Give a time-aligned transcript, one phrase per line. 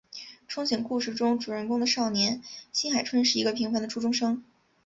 [0.49, 2.41] 憧憬故事中主人公的少年
[2.73, 4.43] 新海春是个平凡的初中生。